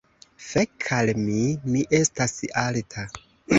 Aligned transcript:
Fek' 0.45 0.87
al 1.01 1.11
mi! 1.27 1.43
Mi 1.75 1.85
estas 2.01 2.37
alta. 2.65 3.09